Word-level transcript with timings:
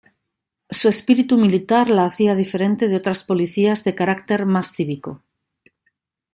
Su 0.71 0.89
espíritu 0.89 1.37
militar 1.37 1.91
la 1.91 2.05
hacía 2.05 2.33
diferente 2.33 2.87
de 2.87 2.95
otras 2.95 3.23
policías 3.23 3.83
de 3.83 3.93
carácter 3.93 4.47
más 4.47 4.71
cívico. 4.73 5.21